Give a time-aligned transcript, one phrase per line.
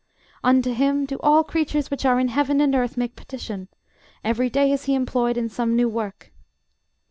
[0.43, 3.67] Unto him do all creatures which are in heaven and earth make petition;
[4.23, 6.31] every day is he employed in some new work.